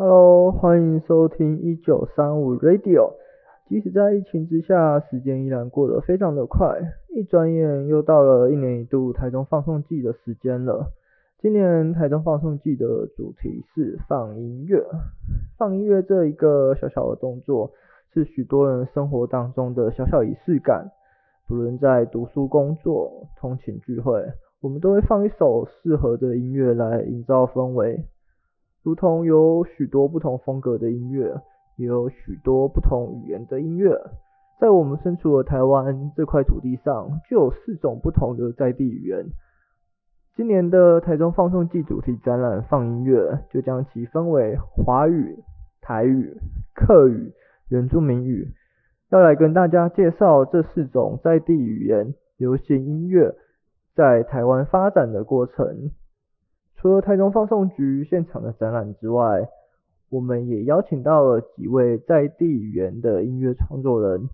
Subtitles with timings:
[0.00, 3.14] Hello，欢迎收听一九三五 Radio。
[3.68, 6.78] 即使在疫情之下，时间依然过得非常的快，
[7.08, 10.92] 一转眼又到了一年一度台中放送季的时间了。
[11.40, 14.86] 今年台中放送季的主题是放音乐。
[15.58, 17.72] 放音乐这一个小小的动作，
[18.14, 20.92] 是许多人生活当中的小小仪式感。
[21.48, 24.24] 不论在读书、工作、通勤、聚会，
[24.60, 28.04] 我们都会放一首适合的音乐来营造氛围。
[28.82, 31.40] 如同有许多不同风格的音乐，
[31.76, 33.98] 也有许多不同语言的音乐。
[34.60, 39.26] 在我们身处的台湾这块土地上，就有四种不同的在地语言。
[40.34, 45.36] 今年的台中放送季主题展览放音乐，就将其分为华语、
[45.80, 46.36] 台语、
[46.74, 47.32] 客语、
[47.68, 48.52] 原住民语，
[49.10, 53.34] 要来跟大家介绍这四种在地语言流行音乐
[53.94, 55.90] 在台湾发展的过程。
[56.80, 59.48] 除了台中放送局现场的展览之外，
[60.10, 64.28] 我们也邀请到了几位在地语言的音乐创作人。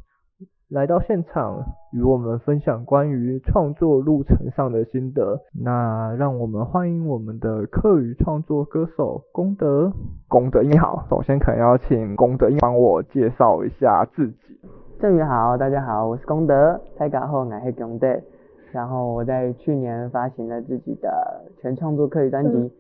[0.69, 5.41] 来到现场与我们分享关于创作路程上的心得。
[5.59, 9.91] 那让我们欢迎我们的客语创作歌手功德。
[10.29, 14.61] 功德你好，首先可能要请功德英帮我介绍一下自己。
[15.01, 18.21] 正宇好，大家好，我是功德，大家好，我是功德。
[18.75, 22.71] 然后我在去年发行了自己的全创作课语专辑，嗯、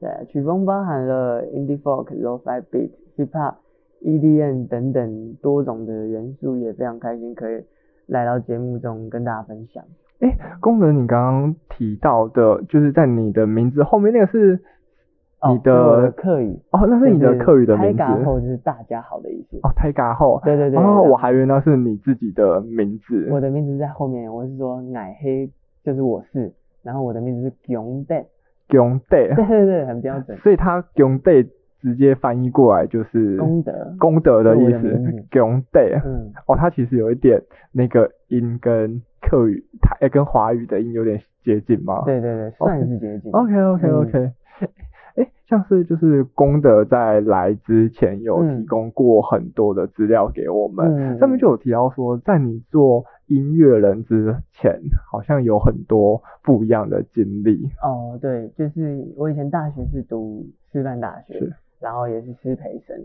[0.00, 3.54] 对，曲风包含了 Indie Folk、Lo-Fi Beat、Hip Hop。
[4.02, 7.64] EDM 等等多种的元素，也非常开心可以
[8.06, 9.82] 来到节目中跟大家分享。
[10.20, 14.60] 哎、欸，功能，你刚刚提到的，就是在你的名字后面那个是
[15.52, 17.98] 你的，客语哦，那是你的客语的名字。
[17.98, 19.56] 泰嘎后就是大家好的意思。
[19.62, 20.40] 哦，泰嘎后。
[20.44, 20.78] 对对对。
[20.78, 23.28] 哦，我还以为那是你自己的名字。
[23.30, 25.50] 我的名字在后面，我是说奶黑
[25.84, 28.16] 就是我是，然后我的名字是功德。
[28.68, 29.16] 功德。
[29.36, 30.36] 对对对，很标准。
[30.38, 31.32] 所以他功德。
[31.82, 34.98] 直接翻译过来就是功德，功德的意思。
[35.30, 42.02] 功德，嗯，哦，它其实有一点那个音跟客语台跟华语的音有点接近吗？
[42.04, 43.30] 对对对，算是接近。
[43.30, 44.30] OK OK OK，
[45.46, 54.80] 像是就是功德在来之前有提供过很多的资料给我们，嗯、上面就有提到说，在你做音乐人之前，
[55.10, 57.68] 好像有很多不一样的经历。
[57.82, 61.50] 哦，对，就是我以前大学是读师范大学。
[61.78, 62.96] 然后也是师培生，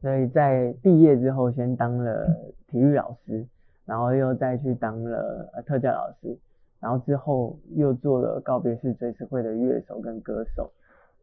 [0.00, 2.24] 所以在毕业之后先当了
[2.68, 3.44] 体育老师，
[3.84, 6.38] 然后又再去当了特教老师，
[6.80, 10.70] 然后之后又做了告别式追思会的乐手跟歌手，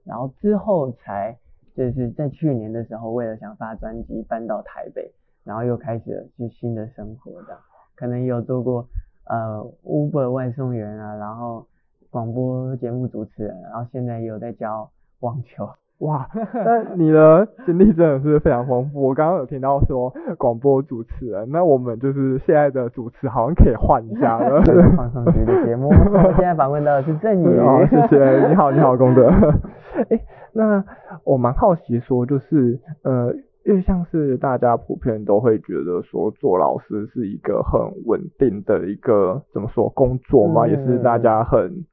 [0.03, 1.37] 然后之后才
[1.75, 7.59] 就是在去年的时候，为了想发专辑搬到台北，然后又开始了去新的生活这样，
[7.95, 8.87] 可能有做过
[9.25, 11.65] 呃 Uber 外送员啊，然后
[12.09, 14.89] 广播节目主持人，然后现在也有在教
[15.19, 15.69] 网球。
[15.99, 19.01] 哇， 那你的经历真的是非常丰富。
[19.01, 24.61] 我刚刚有听到说广播主持人，那我们就是现在的主持好像可以换一下了。
[24.65, 27.45] 对，放上别的节目，我现在访问到的是郑宇。
[27.59, 28.47] 哦，谢谢。
[28.47, 29.27] 你好，你好，功德。
[29.29, 30.21] 哎、欸，
[30.53, 30.81] 那
[31.25, 33.33] 我蛮好奇说，就是呃，
[33.65, 41.83] 因为像是大家普遍都会觉得说，做老师是一个很稳定的一个怎么说工作嘛，嗯、也是大家很。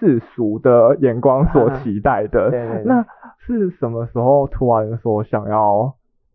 [0.00, 3.06] 世俗的眼光所期待的， 啊、对对对，那
[3.38, 5.94] 是什么时候突然说想要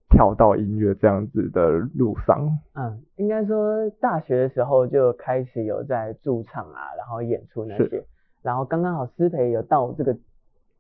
[0.10, 2.48] 跳到音乐这样子的路上？
[2.76, 8.06] 嗯，应该说大学的时候就开始有在驻唱啊，然后演出那些，
[8.44, 10.16] 然后刚刚好师培有到这个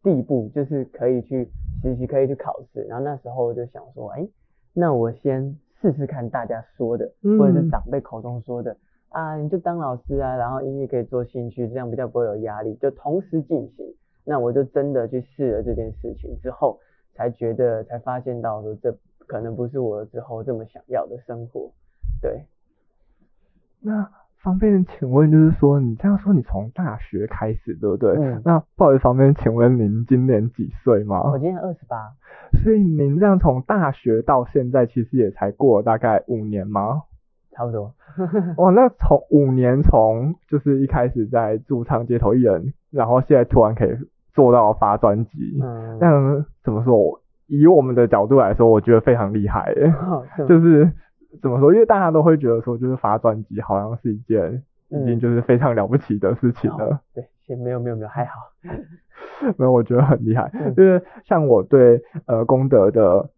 [0.03, 1.49] 地步，就是可以去
[1.81, 4.29] 实习，可以去考试，然后那时候就想说，哎、欸，
[4.75, 8.77] 那我先试试看大家说的，嗯、或者是长辈口中说的。
[9.15, 13.85] 啊，你就当老师啊，然后音乐可以做兴趣，这样比较不会有压力，就同时进行。
[14.25, 16.77] 那我就真的去试了这件事情之后，
[17.13, 21.71] 才觉得，才发现到说这可能不是我之后这么想要的生活。
[22.21, 22.41] 对。
[23.79, 24.09] 那
[24.43, 28.17] 方便请问，就是说你这样说，你从大学开始，对不对？
[28.17, 28.41] 嗯。
[28.43, 31.21] 那不好意思，方便请问您今年几岁吗？
[31.31, 32.11] 我今年二十八。
[32.61, 37.03] 所以您这样从大学到现在，其实也才过了大概五年吗？
[37.55, 37.93] 差不多，
[38.57, 43.89] 哇，那从五年从就是一开始在驻唱街头艺人，然后现在突然可以
[44.33, 47.21] 做到发专辑，嗯，那怎么说？
[47.47, 49.71] 以我们的角度来说，我觉得非常厉害，
[50.05, 50.91] 哦，就是
[51.41, 51.73] 怎么说？
[51.73, 56.89] 因为大家都会觉得说，就是发专辑好像是一件已经就是非常了不起的事情了。
[56.89, 58.33] 嗯，对，先没有没有没有，还好，
[59.57, 63.29] 没有，我觉得很厉害，嗯，就是像我对呃功德的。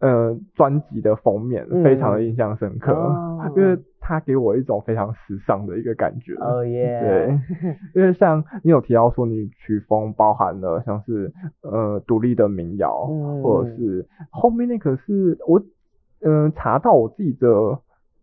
[0.00, 6.34] 呃专辑的封面非常的印象深刻，嗯、因为它给我一种非常时尚的一个感觉。
[6.34, 7.00] 哦耶！
[7.00, 7.38] 对，
[7.94, 11.32] 因为像你有提到说你曲风包含了像是
[11.62, 15.60] 呃独立的民谣，嗯、或者是后面那个是我
[16.22, 17.46] 嗯、呃、查到我自己的。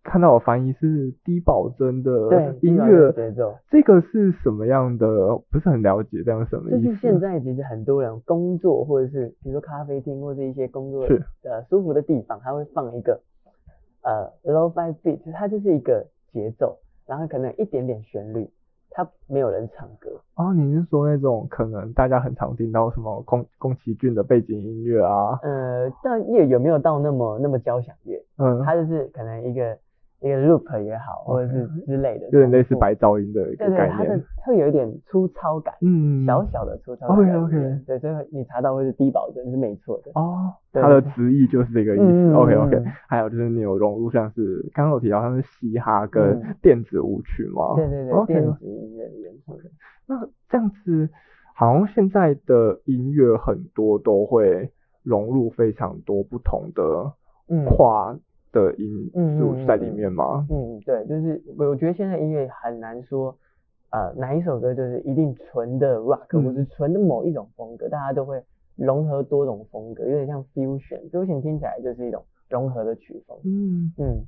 [0.07, 5.05] 看到我翻译是低保真的音乐节奏，这个是什么样的？
[5.51, 6.87] 不是很了解，这样是什么意思？
[6.87, 13.19] 就是现在其实很多人工作或者是比如说咖啡厅或者一些工作是呃舒服的地方，他会放一个
[14.01, 18.49] 呃 lo-fi beat，它就是一个节奏，然后可能一点点旋律，
[18.89, 20.09] 它没有人唱歌。
[20.35, 25.37] 哦，你是说那种可能大家很常听到什么宫宫崎骏的背景音乐啊？
[25.43, 28.23] 呃，但也有没有到那么那么交响乐？
[28.37, 29.77] 嗯，它就是可能一个。
[30.19, 33.97] 一个 loop 也好，或者是之类的，有点类似白噪音的一个概念。
[33.97, 37.17] 对对，它的会有一点粗糙感，嗯，小小的粗糙感。
[37.17, 40.11] OK OK，对，所以你查到会是低保真是没错的。
[40.15, 42.33] 哦，它的词义就是这个意思。
[42.33, 47.75] OK OK，还有就是你有融入像是刚刚有提到像是嘻哈跟电子舞曲吗？
[47.75, 49.59] 对对对，电子音乐的元素。
[50.07, 51.09] 那这样子，
[51.55, 54.71] 好像现在的音乐很多都会
[55.03, 57.13] 融入非常多不同的
[57.67, 58.17] 跨。
[58.51, 60.45] 的因素在里面吗？
[60.49, 63.35] 嗯，对，就是我觉得现在音乐很难说，
[63.91, 68.41] 呃，哪一首歌就是一定纯的 rock，、嗯、或是纯的某一种风格，大家都会
[68.75, 73.37] 融合多种风格，有点像 fusion，fusion 听起来就是一种融合的曲风。
[73.43, 74.25] 嗯嗯，嗯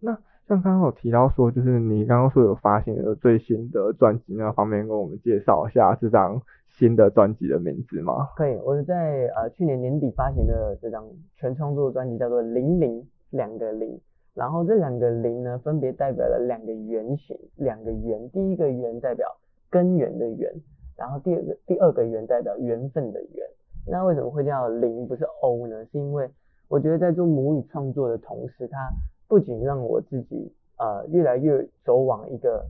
[0.00, 0.12] 那
[0.48, 8.28] 像刚刚有提到说，就是你刚刚说有发行的最新的专辑那方便，跟我们介绍一下这张新的专辑的名字吗？
[8.36, 11.04] 可以，我是在呃去年年底发行的这张
[11.36, 13.00] 全创作专辑，叫做《零零》。
[13.32, 14.00] 两个零，
[14.34, 18.30] 然后这两个零呢，分别代表了两个圆形，两个圆。
[18.30, 19.26] 第一个圆代表
[19.70, 20.52] 根源的源，
[20.96, 23.46] 然后第二个第二个圆代表缘分的缘。
[23.86, 25.84] 那为什么会叫零不是 O 呢？
[25.86, 26.30] 是因为
[26.68, 28.78] 我觉得在做母语创作的同时，它
[29.26, 32.64] 不仅让我自己呃越来越走往一个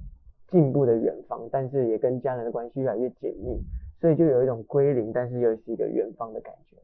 [0.48, 3.60] 进步的远方，但是也跟家人的关系越来越紧密，
[4.00, 6.76] 所以就有一种归零，但是又是一个远方的感觉。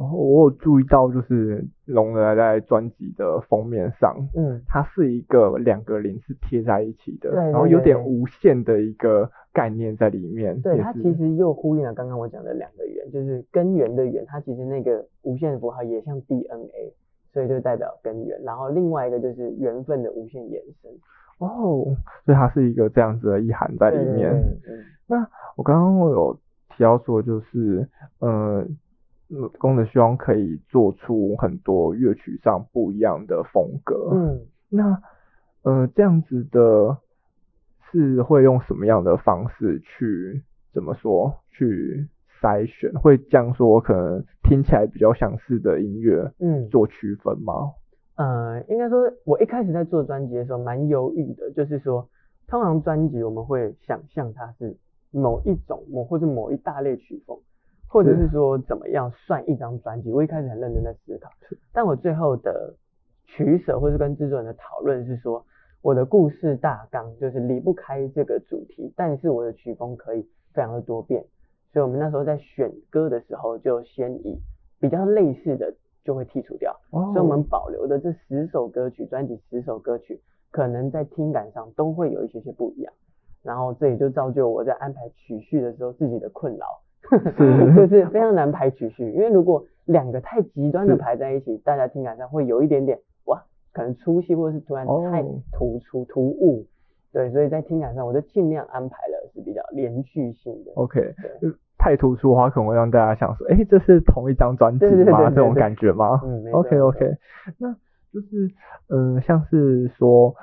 [0.00, 10.58] 然后我有注意到，就是龙儿在专辑的封面上，嗯，它是一个两个零是贴在一起的，对，对，对，然后有点无限的一个概念在里面。
[10.62, 16.94] 对，它其实又呼应了刚刚我讲的两个圆，就是根源的源，它其实那个无限的符号也像 DNA，
[17.34, 18.42] 所以就代表根源。
[18.42, 20.90] 然后另外一个就是缘分的无限延伸。
[21.40, 21.84] 哦，
[22.24, 24.32] 所以它是一个这样子的意涵在里面。
[25.06, 26.38] 那我刚刚我有
[26.70, 27.86] 提到说，就是
[28.20, 28.64] 呃。
[29.58, 34.10] 功德希望可以做出很多乐曲上不一样的风格。
[34.12, 35.02] 嗯，那
[35.62, 36.98] 呃这样子的，
[37.90, 40.42] 是会用什么样的方式去
[40.72, 42.08] 怎么说去
[42.40, 42.92] 筛选？
[42.94, 47.72] 会这样说，可能听起来比较相似的音乐，嗯，做区分吗？
[48.16, 52.08] 呃，应该说，我一开始在做专辑的时候蛮犹豫的，就是说，
[52.46, 54.76] 通常专辑我们会想象它是
[55.10, 57.38] 某一种某或者某一大类曲风。
[57.90, 60.12] 或者是说怎么样算一张专辑？
[60.12, 61.28] 我一开始很认真在思考，
[61.72, 62.72] 但我最后的
[63.24, 65.44] 取舍或是跟制作人的讨论是说，
[65.82, 70.22] 我的故事大纲就是离不开这个主题，但是我的曲风可以
[70.54, 71.24] 非常的多变，
[71.72, 74.38] 所以我们那时候在选歌的时候就先以
[74.78, 80.20] 比较类似的就会剔除掉，所以我们保留的这十首歌曲，专辑十首歌曲，
[80.52, 82.92] 可能在听感上都会有一些些不一样，
[83.42, 86.66] 然后这也就造就我在安排曲序的时候自己的困扰。
[87.36, 95.22] 是，就是非常难排曲序，因为如果两个太极端的排在一起，大家听感上会有一点点哇，可能粗细或者是突然太
[95.52, 96.66] 突出突兀，
[97.12, 100.72] 对，所以在听感上我就尽量安排了是比较连续性的。
[100.76, 101.14] OK，
[101.78, 105.30] 太突出的话可能会让大家想说，哎，这是同一张专辑吗？
[105.30, 106.20] 这种感觉吗？
[106.24, 107.16] 嗯，OK OK，
[107.58, 107.72] 那
[108.12, 108.50] 就是
[108.88, 110.34] 嗯，像是说。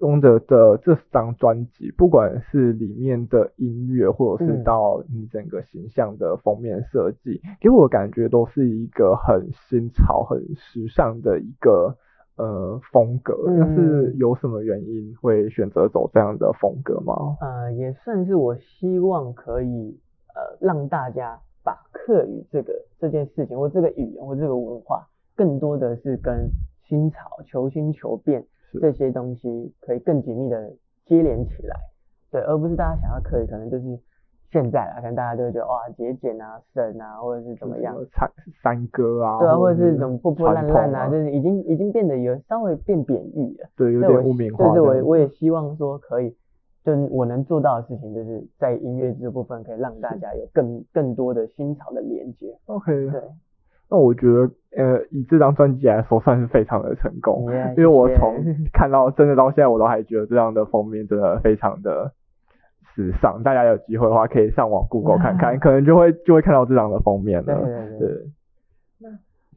[0.00, 11.94] 功德的这张专辑，不管是里面的音乐，或者是到你整个形象的封面设计，嗯、给我感觉都是一个很新潮、很时尚的一个
[12.36, 13.34] 呃风格。
[13.48, 17.36] 嗯、但是有什么原因会选择走这样的风格吗？
[17.40, 20.00] 呃，也算是我希望可以
[20.34, 25.06] 呃让大家把客语这个这件事情，或这个语言，或这个文化，
[25.36, 26.48] 更多的是跟
[26.88, 28.46] 新潮、求新求变。
[28.80, 30.72] 这些东西可以更紧密的
[31.04, 31.76] 接连起来，
[32.30, 33.98] 对，而不是大家想要刻意，可能就是
[34.50, 38.30] 现在啊，可能大家都会觉得哇节俭啊、省啊，或者是怎么样，唱
[38.62, 44.66] 山歌啊，对啊，或者是什么破破烂烂啊，就是已经已经变得有稍微变贬义了，对，有点污名化。
[44.68, 46.34] 就是我我也希望说可以，
[46.84, 52.56] 就我能做到的事情，就是在音乐这部分可以让大家有更更多的新潮的连接。
[52.66, 53.22] OK，对。
[53.88, 57.46] 那我觉得，呃，以这张专辑来说，算是非常的成功。
[57.76, 58.34] 因为我从
[58.72, 62.12] 看到真的到现在，我都还觉得这张的封面真的非常的
[62.94, 63.42] 时尚。
[63.42, 67.54] 大家有机会的话，可以上网 Google 看看， 可能就会就会看到这张的封面了。
[67.98, 68.08] 对
[68.98, 69.08] 那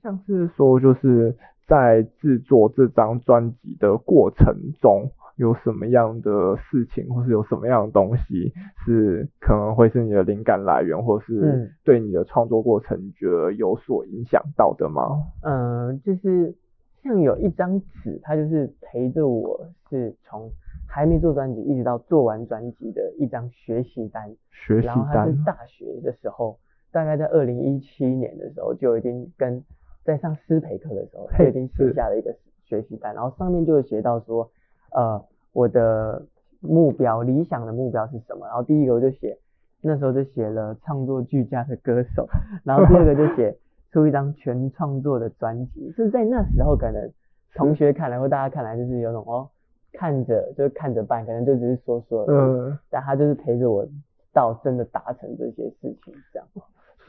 [0.03, 1.35] 像是说，就是
[1.67, 5.11] 在制作这张专辑的过程中。
[5.39, 8.53] 有什么样的事情，或是有什么样的东西，
[8.85, 15.01] 是可能会是你的灵感来源，或是对你的创作过程，你觉得有所影响到的吗？
[15.41, 16.53] 嗯、呃，就是
[17.01, 20.51] 像有一张纸，它就是陪着我，是从
[20.85, 24.35] 还没做专辑一直到做完专辑的一张学习单。
[24.51, 24.95] 学习单。
[24.97, 26.59] 然后它是大学的时候，
[26.91, 29.63] 大概在二零一七年的时候就已经跟
[30.03, 34.51] 在上师培课的时候就已经写下了一个学习单，然后上面就会写到说。
[34.91, 36.25] 呃，我的
[36.59, 38.45] 目标，理想的目标是什么？
[38.47, 39.37] 然后第一个我就写，
[39.81, 42.27] 那时候就写了创作俱佳的歌手，
[42.63, 43.57] 然后第二个就写
[43.91, 45.91] 出一张全创作的专辑。
[45.91, 47.11] 是在那时候，可能
[47.55, 49.49] 同学看来或大家看来，就是有种哦，
[49.93, 53.87] 看着就是看着办，可能就只是说说，嗯，但他就是陪着我
[54.33, 56.47] 到真的达成这些事情，这样。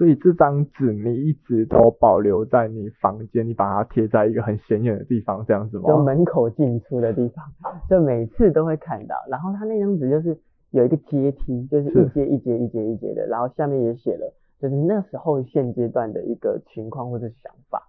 [0.01, 5.85] 所以这张纸你一直都保留在你房间，你把它贴在一个很显眼的地方，这样子吗？
[5.89, 7.45] 就门口进出的地方，
[7.87, 9.15] 就每次都会看到。
[9.29, 10.39] 然后它那张纸就是
[10.71, 17.83] 有一个阶梯，就是一阶一阶一阶一阶的，然后下面也写了，就是那时候现阶段的一个情况或者想法，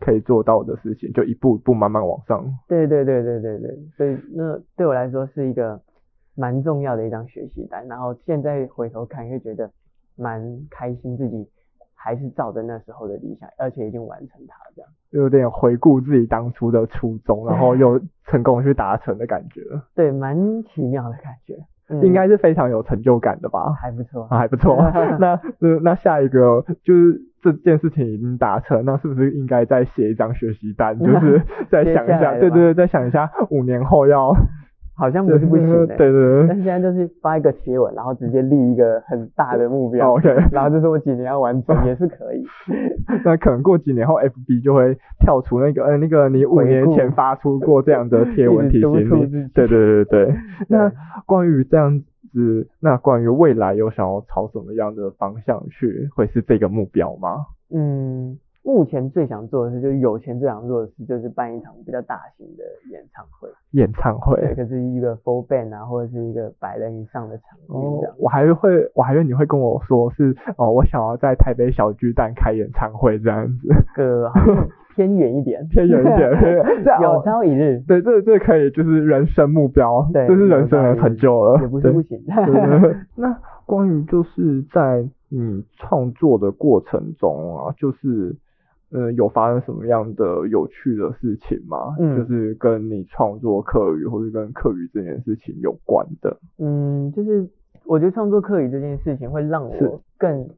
[0.00, 2.42] 可以做到的事情，就一步一步慢慢往上。
[2.68, 5.78] 对对对对对对，所以那对我来说是一个
[6.34, 7.86] 蛮重要的一张学习单。
[7.86, 9.70] 然后现在回头看，会觉得。
[10.20, 11.48] 蛮开心，自己
[11.94, 19.60] 还是照着那时候的理想，而且已经完成它，这样有点回顾自己当初的初衷，然后又成功去达成的感觉。
[19.94, 21.56] 对，蛮奇妙的感觉，
[21.88, 23.72] 嗯、应该是非常有成就感的吧？
[23.72, 24.76] 还不错，啊、还不错。
[25.18, 25.40] 那
[25.82, 30.96] 那下一个就是这件事情已经达成，那是不是应该再写一张学习单？
[31.00, 34.32] 就是再想一下，对对对，再想一下五年后要。
[35.00, 36.46] 好像不是不行的，对对对。
[36.46, 42.44] 但是现在就是发一个贴文，然后直接立一个很大的目标，OK， 然后就是我几年要完成也是可以。
[43.24, 49.48] 那可能过几年后 FB 就会跳出那个，呃，那个你五年前发出过这样的贴文提醒你。
[49.54, 50.34] 对对对对。
[50.68, 50.92] 那
[51.26, 51.98] 关于这样
[52.32, 57.46] 子，那关于未来有想要朝什么样的方向去，会是这个目标吗？
[57.74, 58.38] 嗯。
[58.62, 63.48] 目前最想做的事，就是有钱最想做的事，就是办一场比较大型的演唱会。
[63.72, 67.72] 演唱会，对，可是一个 full band 啊，或者是一个百人以上的场地。
[67.74, 73.68] 哦，我还会，我还以为你会跟我说是哦，我想要在台北小巨蛋开演唱会这样子。
[73.96, 74.30] 呃
[74.94, 76.30] 偏远一点， 偏远一点，
[77.00, 77.82] 有朝一日。
[77.88, 81.60] 对，这这可以就是人生目标，对，这是人生的成就了。
[81.62, 82.22] 也不是不行。
[83.16, 88.36] 那关于就是在你创作的过程中啊，就是。
[88.92, 91.94] 嗯，有发生什么样的有趣的事情吗？
[92.00, 96.36] 嗯，就是跟你创作课语或者跟课语这件事情有关的。
[96.58, 97.48] 嗯，就是
[97.84, 100.48] 我觉得创作课语这件事情会让我更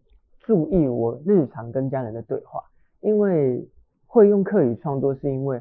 [0.40, 2.62] 注意我日常跟家人的对话，
[3.02, 3.68] 因为
[4.06, 5.60] 会用课语创作是因为，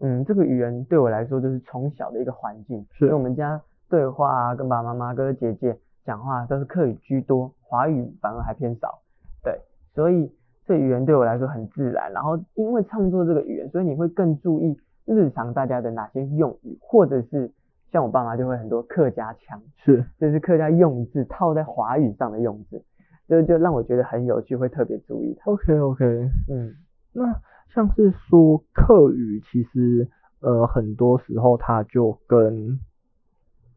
[0.00, 8.98] 嗯，这个语言对我来说就是从小的一个环境，是因为我们家对话啊，跟爸爸妈妈、哥哥姐姐讲话都是课语居多，华语反而还偏少。
[9.44, 9.60] 对，
[9.94, 10.28] 所以。
[10.68, 17.50] 这语言对我来说很自然，然后因为创作这个语言，所以你会更注意日常大家的哪些用语，或者是
[17.90, 22.84] 像我爸妈就会很多客家腔，是，就是客家用字套在华语上的用字，
[23.26, 25.50] 就就让我觉得很有趣，会特别注意它。
[25.50, 26.04] OK OK，
[26.50, 26.74] 嗯，
[27.14, 27.40] 那
[27.74, 30.06] 像是说客语，其实
[30.40, 32.78] 呃很多时候它就跟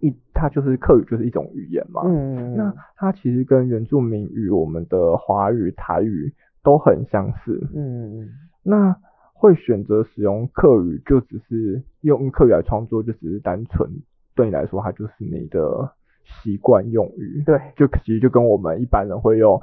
[0.02, 6.34] 一它就是客语就是一种语言嘛，嗯，那它其实跟原住民语、我们的华语、台语。
[6.64, 8.30] 都很相似，嗯，
[8.64, 8.96] 那
[9.34, 13.90] 会选择使用客语，就只是用客语来创作，就只是单纯
[14.36, 15.92] 对你来说，它就是你的
[16.24, 19.60] 习惯用语，对，就其实就跟我们一般人会用，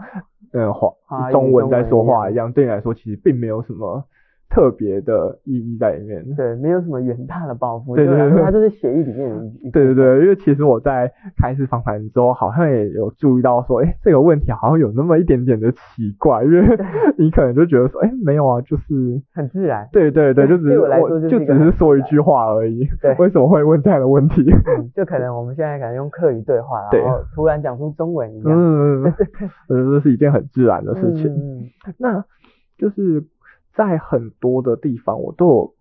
[0.53, 4.05] 嗯，华中文在说话一样，对你来说其实并没有什么。
[4.51, 16.63] 特别的意义在里面，对，没有什么远大的抱负，对对对，它就是协议里面的一，对对对，因为其实我在开始访谈之后，好像也有注意到说，哎，这个问题好像有那么一点点的奇怪，因为
[17.19, 24.45] 你可能就觉得说，哎，没有啊，就是很自然，对对对，就只是我就只是说一句话而已，对，为什么会问这样的问题？
[24.97, 29.03] 就可能我们现在可能用客语对话，然后突然讲出中文一样，嗯，
[29.69, 32.25] 我觉得这是一件很自然的事情，嗯，那
[32.79, 33.23] 就是。
[33.79, 35.75] 在很多的地方，我都有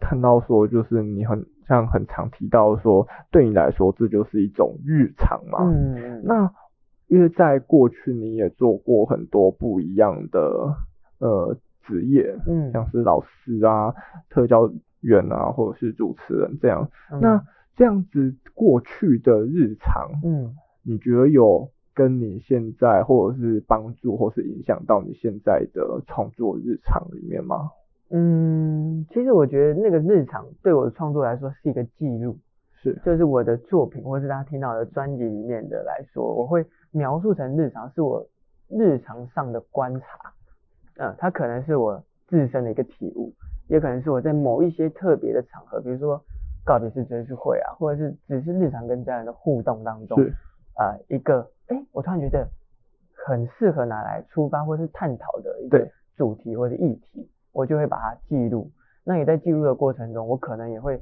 [0.00, 5.60] 看到说，就是你很像很常提到说，对你来说这就是一种日常嘛。
[5.62, 6.20] 嗯。
[6.24, 6.50] 那
[7.06, 10.74] 因为在过去你也做过很多不一样的
[11.20, 13.94] 呃职业，嗯，像是老师啊、
[14.28, 14.68] 特教
[15.00, 16.90] 员啊，或者是主持人这样。
[17.12, 17.40] 嗯、那
[17.76, 27.70] 这样子过去的日常，嗯，你觉得有跟你现在，或者是帮助，或是影响到你现在的创作日常里面吗？
[28.10, 32.36] 嗯，其实我觉得那个日常对我的创作来说是一个记录，
[32.74, 38.24] 是，就是我的作品，或是大家听到的专辑里面的来说，我会描述成日常，是我
[38.68, 40.32] 日常上的观察，
[40.98, 43.32] 嗯，它可能是我自身的一个体悟，
[43.68, 46.22] 也可能是我在某一些特别的场合，比如说
[46.64, 50.24] 告别式追思会啊，或者是只是日常跟家人的互动当中，啊、
[50.76, 52.48] 呃，一个，哎，我突然觉得
[53.26, 57.30] 很适合拿来出发或是探讨的一个主题或者议题。
[57.52, 58.70] 我就会把它记录，
[59.04, 61.00] 那你在记录的过程中，我可能也会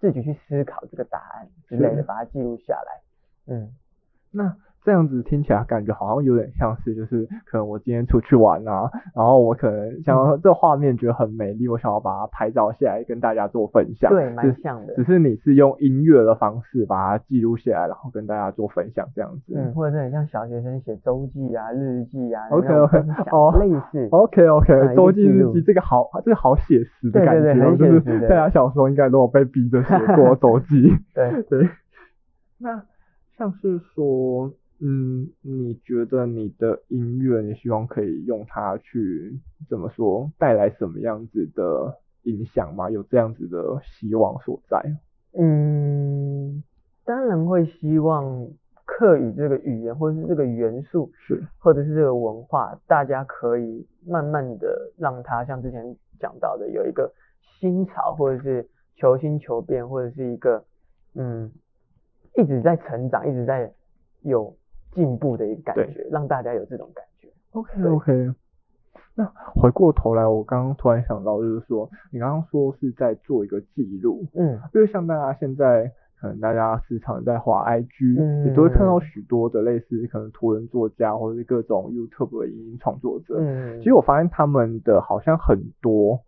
[0.00, 3.00] 自己去思考这个答案之类的，把它记录下来。
[3.46, 3.72] 嗯，
[4.30, 4.56] 那。
[4.86, 14.08] 这样子听起来感觉好像有点像是，就是可能我今天出去玩啊，然后我可能想要这画面觉得很美丽，我想要把它拍照下来跟大家做分享。
[14.12, 14.94] 对，蛮像的。
[14.94, 19.54] 只是你是用音乐的方式把它记录下来，然后跟大家做分享这样子。
[19.56, 22.46] 嗯，或者是很像小学生写周记啊、日记啊。
[22.52, 22.98] OK OK，
[23.32, 24.06] 哦，类似。
[24.12, 28.00] OK OK，周记日记这个好，这个好写实的感觉，对对对，很写实的。
[28.00, 30.94] 就是大家小时候应该都有被逼着写过周记。
[31.12, 31.68] 对对。
[32.58, 32.84] 那
[33.36, 34.52] 像是说。
[34.78, 39.40] 嗯，你觉得你的音乐，你希望可以用它去
[39.70, 42.90] 怎么说，带来什么样子的影响吗？
[42.90, 44.78] 有这样子的希望所在？
[45.32, 46.62] 嗯，
[47.06, 48.48] 当然会希望
[48.84, 57.10] 客语这个语言，或者是这个元素，是，或者是这个文化，大家可以慢慢的让它像之前讲到的，有一个
[57.58, 60.62] 新潮，或者是求新求变，或者是一个
[61.14, 61.50] 嗯，
[62.34, 63.72] 一直在成长，一直在
[64.20, 64.54] 有。
[64.96, 67.28] 进步的一个感觉，让大家有这种感觉。
[67.52, 68.34] OK OK。
[69.18, 69.24] 那
[69.54, 86.20] 回过头来，我刚刚突然想到，就是说，你刚刚说是在做一个记录，嗯，因为像大家现在可能大家时常在滑 IG，嗯，你都会看到许多的类似可能图文作家或者是各种 YouTube 的影音创作者，嗯，其实我发现他们的好像很多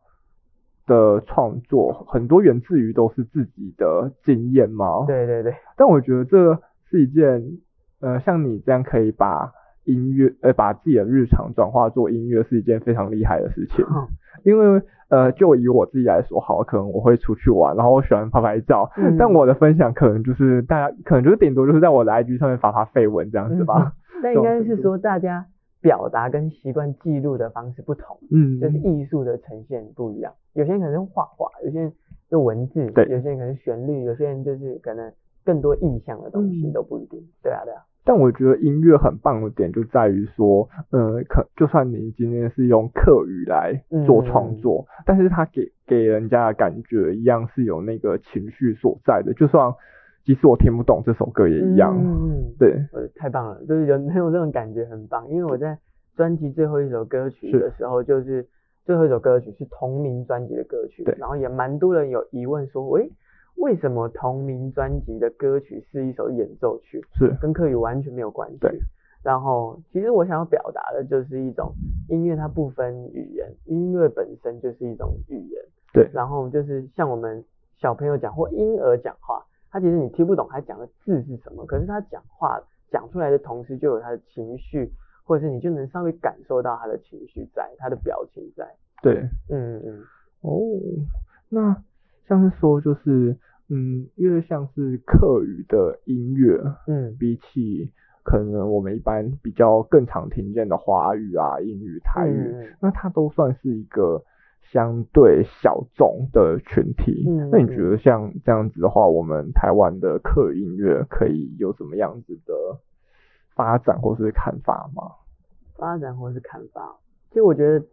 [0.86, 5.54] 的创作，很多源自于都是自己的经验嘛，对对对。
[5.76, 7.58] 但我觉得这是一件。
[8.00, 9.52] 呃，像你这样可以把
[9.84, 13.84] 音乐，呃，把自己的日常转化做音乐，是一件非常厉害的事情。
[13.88, 14.06] 嗯、
[14.44, 23.94] 因为，呃，就以我自己来说，好，可能我会出去玩，然后我喜欢拍拍照，嗯、但我的分享可能就是大家，可能就是顶多就是在我的 IG 上面发发废文这样子吧。
[24.22, 25.46] 嗯、应该是说，大家
[25.80, 30.32] 表达跟习惯记录的方式不同，嗯，就是艺术的呈现不一样。
[30.52, 31.92] 有些人可能用画画，有些人
[32.30, 35.10] 用文字，对，有些人可能旋律，有些人就是可能
[35.48, 37.18] 更多印象的东西都不一定。
[37.18, 37.80] 嗯、对啊，对啊。
[38.04, 49.32] 但我觉得音乐很棒的点就在于说，呃，可就算你今天是用客语来做创作，嗯、但是它给给人家的感觉一样是有那个情绪所在的。
[49.32, 49.72] 就算
[50.24, 51.96] 即使我听不懂这首歌也一样。
[51.98, 52.78] 嗯，对，
[53.16, 55.26] 太棒了，就是有没有这种感觉很棒。
[55.30, 55.78] 因为我在
[56.14, 58.46] 专辑最后一首歌曲的时候，就是
[58.84, 63.10] 最后一首歌曲是同名专辑的歌曲，对，然后也蛮多人有疑问说，喂。
[63.58, 67.04] 为什么同名专辑的歌曲是一首演奏曲？
[67.14, 68.58] 是跟客语完全没有关系。
[68.58, 68.78] 对。
[69.22, 71.74] 然后，其实我想要表达的就是一种
[72.08, 75.62] 音乐，它不分语言，音乐本身就是一种语言。
[75.92, 76.08] 对。
[76.12, 77.44] 然后就是像我们
[77.76, 84.92] 小朋友讲或婴儿讲话，他其实你听不懂他讲的字是什么，可是他讲话讲出来的同时就有他的情绪，
[85.24, 88.64] 或者是你就能稍微感受到他的情绪在，他的表情在。
[89.02, 89.28] 对。
[89.50, 90.04] 嗯嗯。
[90.42, 90.60] 哦，
[91.48, 91.82] 那
[92.28, 93.36] 像是说就是。
[93.70, 97.92] 嗯，因为像是客语的音乐，嗯，比起
[98.24, 104.24] 可能我们一般比较更常听见的华语啊、英语、台语，嗯、那它都算是一个
[104.72, 107.24] 相对小众的群体。
[107.28, 112.54] 嗯，那你觉得像这样子的话，我们台湾的客语音乐可以有什么样子的
[113.54, 115.02] 发展或是看法吗？
[115.76, 116.96] 发展或是看法，
[117.28, 117.84] 其实我觉得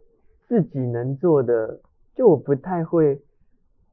[0.48, 1.80] 自己能做的，
[2.14, 3.20] 就我不太会，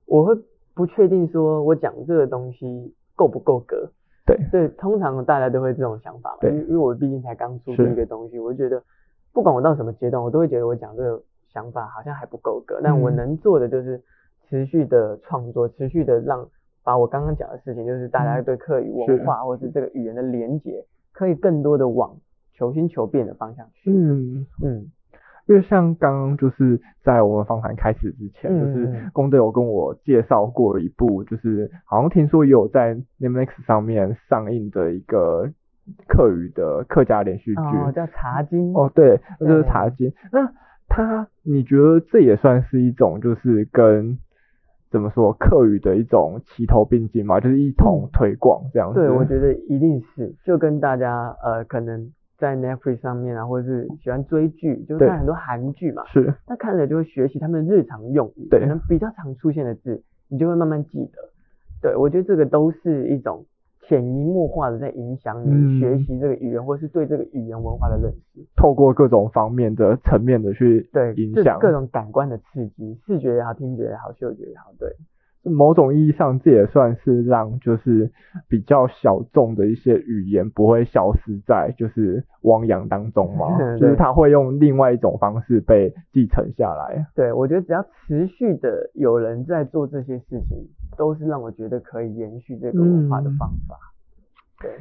[0.05, 0.33] 我会。
[0.75, 3.91] 不确定说我讲这个东西够不够格，
[4.25, 8.81] 对，所以通常大家都会这种想法嘛，对，因为我毕竟才刚出第一个东西，我就觉得
[9.31, 14.01] 不管我到什么阶段，我都会觉得我讲这个想法好像还不够格，但我能做的就是
[14.49, 16.47] 持续的创作，持续的让
[16.83, 22.17] 把我刚刚讲的事情，就是大家对客语文化或是这个语言的连结，可以更多的往
[22.53, 24.45] 求新求变的方向去，嗯。
[24.63, 24.91] 嗯。
[25.45, 35.49] 因为像刚刚就是在我们访谈开始之前，嗯、就是公德有跟我介绍过一部，就是好像听说也有在 Netflix 上面上映的一个
[36.07, 38.71] 客语的客家连续剧，哦，叫《茶经》。
[38.79, 40.09] 哦，对，那就是《茶经》。
[40.31, 40.49] 那
[40.87, 44.17] 它，你觉得这也算是一种就是跟
[44.91, 48.99] 怎么说客语的一种齐头并进嘛，就是一同推广这样子。
[48.99, 61.29] 对，我觉得一定是，就跟大家呃可能在 Netflix 上面啊，或者是喜欢追剧，就是看很多韩剧嘛，是，那看了就会学习他们的日常用语，对，可能比较常出现的字，你就会慢慢记得。
[61.81, 63.45] 对，我觉得这个都是一种。
[63.85, 68.39] 潜移默化的在影响你学习这个语言，嗯、或是对这个语言文化的认识。
[68.55, 74.87] 透过各种方面的层面的去对影响各种感官的刺激，视觉也好，听觉也好，嗅觉也好，对。
[75.43, 78.09] 某种意义上，这也算是让就是
[78.47, 87.05] 比较小众的一些语言不会消失在就是汪洋当中嘛， 就是它会用另外一种方式被继承下来。
[87.13, 93.75] 对，我觉得只要持续的有人在做这些事情，都是让我觉得可以延续这个文化的方法。
[93.75, 94.71] 嗯、对。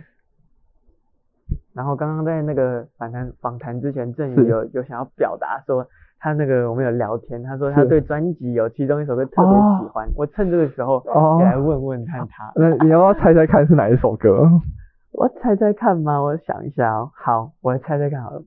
[1.75, 5.87] 然后刚刚在那个访谈访谈之前，郑宇有有想要表达说。
[6.23, 11.03] 他那个我们有聊天，他说他对专辑有其中一首歌特别喜欢，我趁这个时候
[11.41, 12.53] 也来问问看他。
[12.55, 14.49] 那你要不要猜猜看是哪一首歌？
[15.11, 16.23] 我猜猜看吗？
[16.23, 17.11] 我想一下哦。
[17.13, 18.45] 好，我来猜猜看好了。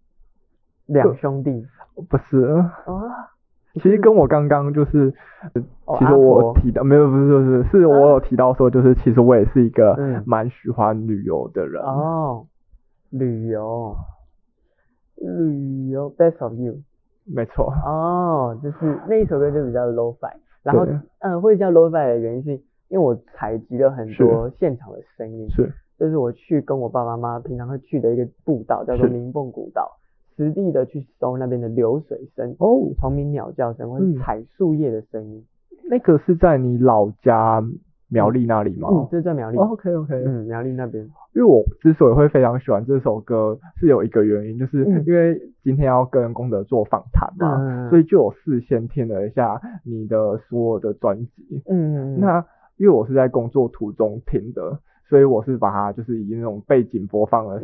[0.85, 1.65] 两兄弟
[2.09, 2.71] 不是啊？
[3.73, 5.13] 其实跟我刚刚就是，
[5.99, 12.45] 其实我提到没有不是就是是我有提到说就是其实我也是一个蛮喜欢旅游的人哦。
[13.09, 13.97] 旅游，
[15.17, 16.75] 旅游，Best of You。
[17.25, 17.73] 没错。
[17.85, 20.31] 哦，就是那一首歌就比较 low fi，
[20.63, 20.85] 然后
[21.19, 22.51] 嗯，会叫 low fi 的原因是
[22.87, 29.97] 因为我采集了很多现场的声音，是，就是我去跟我爸爸妈妈平常会去的一个步道叫做明凤古道，
[30.37, 35.43] 实地的去搜那边的流水声哦，虫鸣鸟叫声或者采树叶的声音，
[35.89, 37.63] 那个是在你老家
[38.09, 38.87] 苗栗那里吗？
[38.91, 39.57] 嗯，这在苗栗。
[39.57, 41.03] OK OK，嗯，苗栗那边。
[41.33, 51.61] 因为我之所以会非常喜欢这首歌，是有一个原因，就是因为今天要跟功德做访谈嘛，嗯、所以就有事先听了一下你的所有的专辑。
[51.67, 52.45] 嗯，那
[52.77, 57.59] 因为我是在工作途中听的，所以我是把它就是以那种背景播放的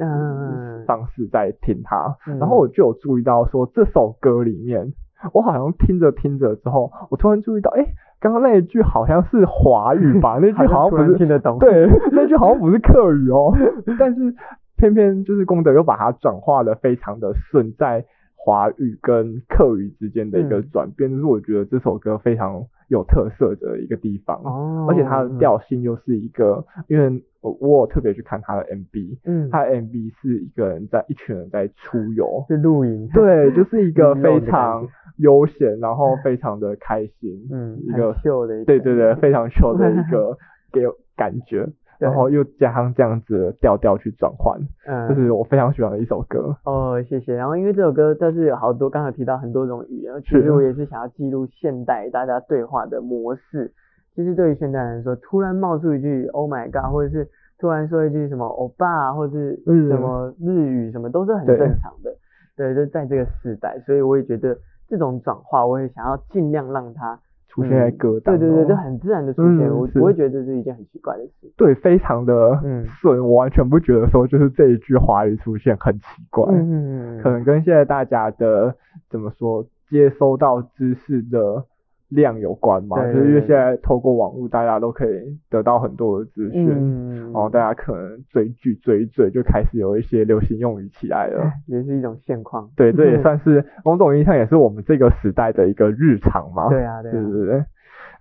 [0.85, 4.91] 方式在听它，嗯、然后我就有注意到说这首歌里面，
[5.33, 7.85] 我好像听着听着之后，我突然注意到，哎。
[8.21, 10.37] 刚刚那一句好像是华语吧？
[10.41, 11.57] 那句好像不是听得懂。
[11.59, 13.51] 对，那句好像不是客语哦。
[13.99, 14.33] 但是
[14.77, 18.05] 偏偏就是功德又把它转化的非常的顺，在
[18.43, 24.41] 华语跟客语之间的一个转变，就、嗯、是我觉得这首歌非常有特色的一个地方。
[24.43, 24.87] 哦。
[24.89, 33.07] 而且它的调性又是一个，因为我我有特别去看他的 MV，嗯，他的 MV 是一个人在一群人在出游，是露营。
[33.13, 34.87] 对，就是一个 非常。
[35.17, 40.35] 悠闲，然后非常的开心，嗯，一个秀的一个，对对对，非常秀的一个
[40.71, 40.81] 给
[41.15, 41.67] 感觉，
[42.01, 46.55] 然后又加上这样子的调调去转换，嗯，就是我非常喜欢的一首歌。
[46.65, 47.35] 哦，谢谢。
[47.35, 53.71] 然后因为这首歌，但是有好多刚才提到很多种语言，其实我也是想要记录现代大家对话的模式。
[54.15, 57.27] 其实对于现代人来说，突然冒出一句 “Oh my God”，或者是
[57.59, 62.13] 突然说一句什么“欧巴”或者是什么日语，什么都是很正常的。
[62.57, 64.57] 对，就在这个时代，所以我也觉得。
[64.89, 67.17] 这种转化，我也想要尽量让它
[67.51, 68.39] 出现在歌单。
[68.39, 71.51] 对对对，就很自然的出现，嗯、我不会觉得这是一件很奇怪的事。
[71.57, 72.57] 对，非常的
[73.01, 76.45] 顺，嗯、我完全不觉得说就是这一句华语出现很奇怪。
[76.49, 78.75] 嗯嗯嗯，可能跟现在大家的
[79.09, 81.65] 怎么说，接收到知识的。
[82.11, 92.69] 量有关嘛，就是因为现在透过网络，大家都可以得到很多的资讯，嗯、然后大家可能追剧追一追，就开始有一些流行用语起来了， 也是一种现况。
[92.75, 96.67] 对，这也 算是某种意义上也是我们这个时代的一个日常嘛。
[96.67, 97.65] 对啊，对啊，对对对。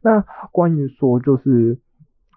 [0.03, 1.77] 那关于说就是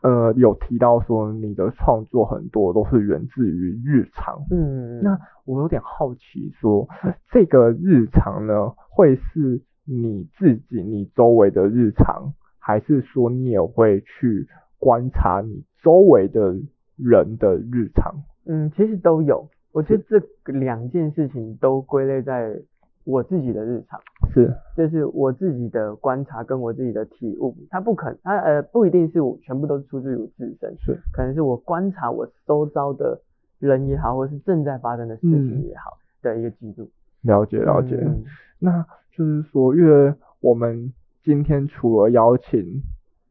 [0.01, 6.87] 呃有提到说你的创作很多都是源自于日常，嗯，那我有点好奇说
[7.31, 9.61] 这个日常呢会是。
[9.85, 14.47] 你自己、你周围的日常，还是说你也会去
[14.79, 16.55] 观察你周围的
[16.95, 18.15] 人的日常？
[18.45, 19.49] 嗯，其实都有。
[19.73, 22.61] 我觉得这两件事情都归类在
[23.03, 23.99] 我自己的日常，
[24.33, 27.55] 是，就是我自己的观察跟我自己的体悟。
[27.69, 33.19] 它不可，它呃不一定是我全部都是出自于我自身，是，可能是我观察我周遭的
[33.59, 36.89] 人也好，或是正在发生的事情也好的一个记录。
[37.21, 37.95] 了解，了解。
[37.95, 38.23] 嗯、
[38.59, 38.85] 那。
[39.15, 42.81] 就是说，因为我们今天除了邀请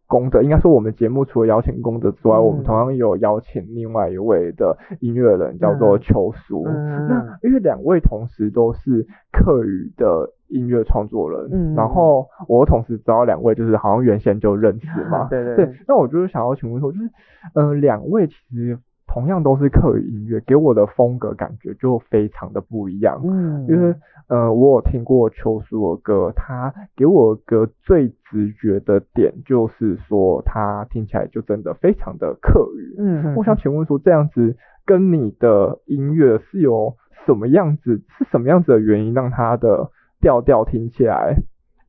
[0.06, 6.64] 功德，应该说我们节目除了邀请功德之外，嗯、我们同样有邀请另外一位的音乐人，叫做邱叔。
[6.66, 15.26] 嗯、那因为两位同时都是客语的音乐创作人，嗯、然后我同时知道两位就是好像原先就认识嘛。
[15.30, 15.74] 对对对。
[15.88, 17.10] 那我就是想要请问说，就是
[17.54, 18.78] 嗯，两、呃、位其实。
[19.12, 23.20] 同样都是客语音乐，给我的风格感觉就非常的不一样。
[23.22, 23.94] 嗯，因为
[24.28, 32.96] 呃，我有听过秋书的歌，他给我个最直觉的点就是说，他听起来就真的非常的客语。
[32.98, 36.94] 嗯，我想请问说，这样子跟你的音乐是有
[37.26, 39.90] 什么样子，是什么样子的原因让他的
[40.22, 41.36] 调调听起来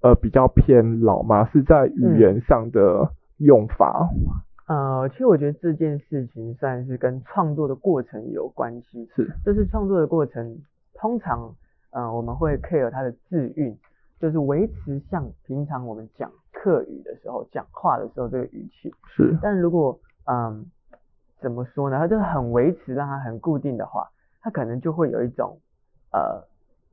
[0.02, 1.48] 呃比较偏老吗？
[1.54, 4.10] 是在语言上的用法？
[4.12, 9.10] 嗯呃，其实我觉得这件事情算是跟创作的过程有关系。
[9.14, 10.58] 是，就是创作的过程，
[10.94, 11.54] 通常，
[11.92, 13.78] 嗯、呃，我们会 care 它的字韵，
[14.22, 18.90] 就是维持像平常我们讲客语的时候讲话的时候这个语气。
[19.14, 19.38] 是。
[19.42, 20.00] 但如果，
[20.32, 20.66] 嗯，
[21.42, 22.00] 怎么说呢？
[22.00, 25.60] 它就是很维持，让它很固定的话，它可能就会有一种，
[26.14, 26.42] 呃，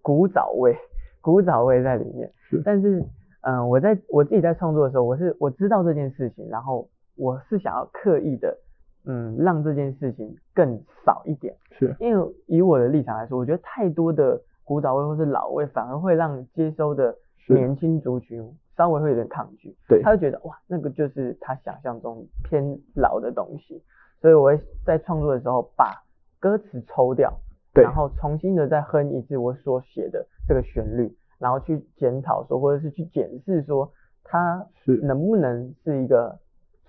[0.03, 0.77] 古早味，
[1.21, 2.33] 古早味在里面。
[2.49, 2.61] 是。
[2.65, 2.99] 但是，
[3.43, 6.89] 嗯、呃，我在我自己在创作的时候，我是我知道这件事情，然后。
[7.21, 8.57] 我是想要刻意的，
[9.05, 17.15] 嗯，让这件事情更少一点，是因为以我的立场来说，我觉得太多的古早味或是老味，反而会让接收的
[17.47, 18.43] 年轻族群
[18.75, 23.83] 稍微会有点抗拒，对，他会觉得哇，那个就是他想象中偏老的东西，
[24.23, 26.03] 所以我会在创作的时候把
[26.39, 27.31] 歌词抽掉，
[27.75, 33.93] 对，然后重新的再哼一次我所写的这个旋律，然后去检讨说，或者是去检视说，
[34.25, 36.39] 它是能不能是一个。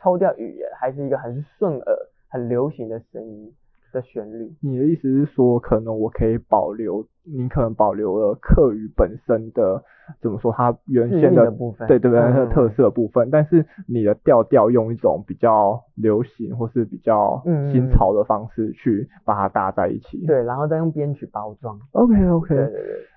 [0.02, 1.98] 抽掉语言，还是一个很顺耳、
[2.30, 3.54] 很流行的声音
[3.94, 4.52] 的旋律。
[4.62, 9.84] 你的意思是说，可能我可以保留，你可能保留了客语本身的
[10.22, 13.28] 怎么说，它原先的，的部分，对对对，它的特色的部分。
[13.28, 20.26] 嗯、但是你的调调用一种比较流行或是比较新潮的方式去把它搭在一起。
[20.26, 21.80] 对，然后再用编曲包装。
[21.92, 22.56] OK OK。
[22.56, 23.08] 对对对。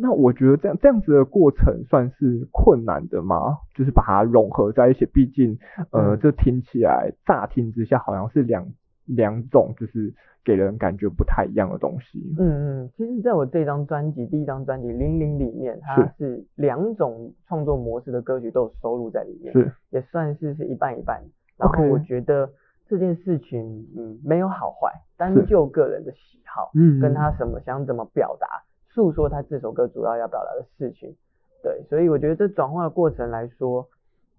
[0.00, 3.58] 那我觉得这样这样子的过程算是困难的吗？
[3.74, 5.58] 就是把它融合在一起，毕竟
[5.92, 8.66] 呃，这听起来乍听之下好像是两
[9.04, 12.34] 两种，就是给人感觉不太一样的东西。
[12.38, 21.22] 嗯嗯，其实在我这张专辑第一张专辑《零零》里面，它是两种创作模式的歌曲都有收录在里面，是也算是是一半一半。
[21.58, 22.48] 然后我觉得
[22.88, 28.46] 这件事情嗯没有好坏，单就个人的喜好，嗯，跟他什么想怎么表达。
[28.92, 31.16] 诉说他这首歌主要要表达的事情，
[31.62, 33.86] 对，所以我觉得这转化的过程来说，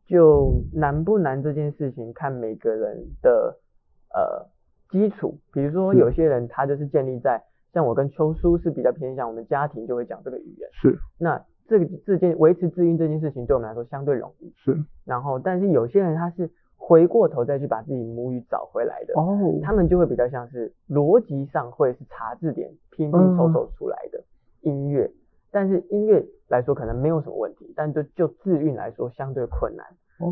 [0.08, 3.58] 就难不难这件事情看每个人的
[4.14, 4.46] 呃
[4.90, 7.42] 基础，比如说有些人他就是建立在
[7.74, 24.18] 像我跟秋叔是比较偏向我们家庭就会讲这个语言，是，那这个这件维持自韵这件事情对我们来说相对容易，是，然后但是有些人他是回过头再去把自己母语找回来的，哦，他们就会比较像是逻辑上会是查字典拼拼凑凑出来的。
[24.18, 24.26] 嗯
[24.62, 25.12] 音乐，
[25.52, 29.86] 但是音乐来说可能没有什么问题，但就就自运来说相对困难。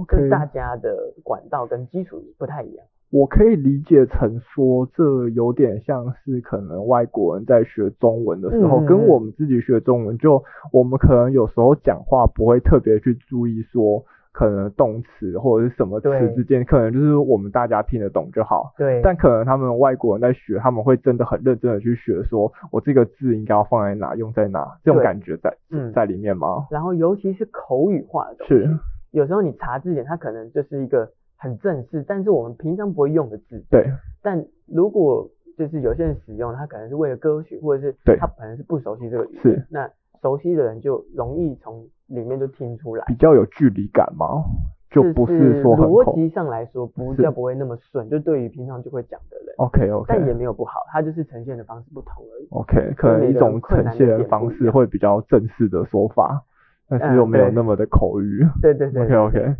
[0.07, 2.85] 跟大家的管道跟基础不太一样。
[3.11, 14.05] 我可以理解成说，这有点像是可能外国人在学中文的时候，嗯、跟我们自己学中文，就我们可能有时候讲话不会特别去注意说。
[14.39, 18.71] 可能动词或者是什么词之间，可能就是我们大家听得懂就好。
[18.77, 19.01] 对。
[19.03, 26.67] 但可能他们外国人在学，他们会真的很认真的去学，说我这个字应该要放在哪，用在哪，这种感觉在嗯在里面吗？
[26.71, 28.79] 然后尤其是口语化的东西，是。
[29.11, 33.61] 有时候你查字典，它可能就是一个很正式，但是我们平常不会用的字。
[33.69, 33.91] 对。
[34.21, 39.41] 但如果就是有些人使用，他可能是为了歌曲，或者是他可能是不熟悉这个语言。
[39.41, 39.65] 是。
[39.69, 39.89] 那
[40.21, 44.43] 熟悉的人就容易从里面就听出来，比较有距离感嘛？
[44.89, 48.09] 就不是说逻辑上来说，不叫不会那么顺。
[48.09, 52.47] 就对于平常就会讲的人，OK OK，但也没有不好，它就是呈现的方式不同而已。
[52.49, 56.43] OK，可能一种呈现的方式会比较正式的说法，
[56.89, 58.43] 但是又没有那么的口语。
[58.43, 59.55] 嗯、对，对对对，OK OK。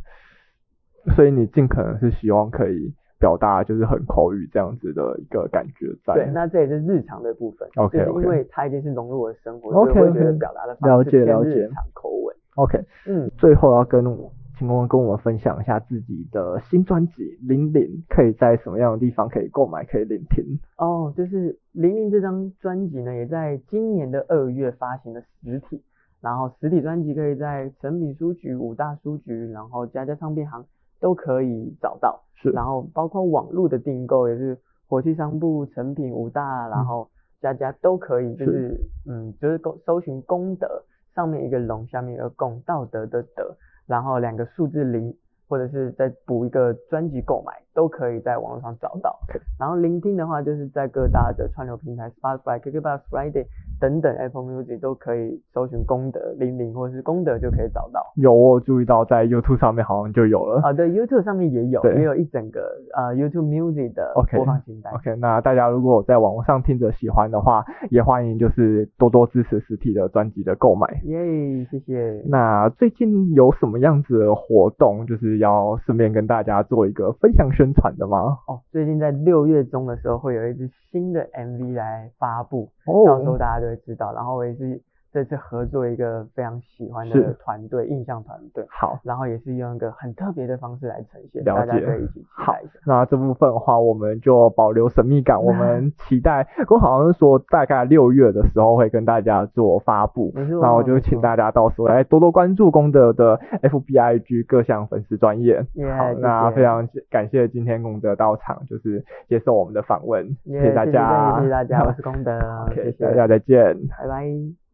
[1.15, 2.95] 所以你尽可能是希望可以。
[3.19, 6.13] 表达就是很口语这样子的一个感觉在。
[6.13, 7.67] 对，那这也是日常的部分。
[7.75, 12.35] OK，就是因为它已经是融入我的生活所以我会觉得表达的方式偏日常口吻。
[12.55, 20.59] OK，嗯，最后要跟我，请问跟我们分享一下自己的新专辑《零零》，可以在什么样的地方可以购买，可以聆听？
[20.77, 25.81] 哦，就是《零零》这张专辑呢，也在今年的二月发行的实体，
[26.21, 30.65] 然后实体专辑可以在诚品书局、五大书局，然后家家唱片行
[30.99, 32.23] 都可以找到。
[32.35, 34.57] 是，然后包括网络的订购也是
[34.87, 37.09] 火气商铺、成品、五大，然后
[37.41, 40.83] 家家都可以，就是，是嗯，就是搜搜寻功德，
[41.13, 45.13] 上面一个龙，下面一个共，道德的德，然后两个数字零，
[45.49, 49.19] 或者是再补一个专辑购买，都可以在网络上找到。
[49.59, 53.45] 然后聆听的话，就是在各大的串流平台，Spotify、KKBOX、Friday、
[53.79, 58.05] 等等 Apple Music 都可以搜寻功德零零或者是功德就可以找到。
[58.15, 60.61] 有，我注意到在 YouTube 上面好像就有了。
[60.61, 62.61] 啊，对，YouTube 上面也有，也有一整个
[62.95, 64.93] 呃 YouTube Music 的播放清单。
[64.93, 71.01] OK，那大家如果在网络上听着喜欢的话，也欢迎就是多多支持实体的专辑的购买。
[71.03, 72.23] 耶，谢谢。
[72.27, 78.37] 那最近有什么样子的活动，就是要顺便跟大家做一个分享宣传的吗？
[78.47, 84.13] 哦，最近在六月中的时候会有一支新的 MV 来发布，哦，到时候大家就会知道。
[84.13, 84.81] 然后我也是。
[85.11, 88.65] 这次合作一个非常喜欢的团队，印象团队。
[88.69, 91.71] 好，然后也是用一个很特别的方式来呈现，了解。
[91.71, 92.71] 大家可以一起期待一下。
[92.73, 96.47] 好，那这部分的话，我们就保留神秘感，我们 期待。
[96.69, 105.65] 我好像是说大概六月的时候会跟大家做发布，那我就请大家到时候来多多关注功德的 FBIG 各项粉丝专业。
[105.73, 112.39] Yeah, 好，那非常感谢今天功德到场，就是接受我们的访问，yeah, 谢谢大家，谢谢大家，我是功德，
[112.75, 114.68] 谢谢大家，再见，拜拜。